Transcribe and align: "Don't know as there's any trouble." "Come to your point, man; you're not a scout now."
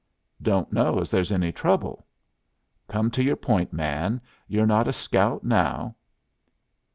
"Don't 0.41 0.73
know 0.73 0.97
as 0.97 1.11
there's 1.11 1.31
any 1.31 1.51
trouble." 1.51 2.07
"Come 2.87 3.11
to 3.11 3.23
your 3.23 3.35
point, 3.35 3.71
man; 3.71 4.19
you're 4.47 4.65
not 4.65 4.87
a 4.87 4.93
scout 4.93 5.43
now." 5.43 5.95